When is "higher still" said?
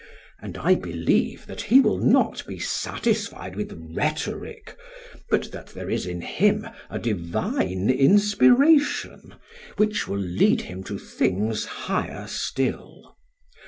11.65-13.15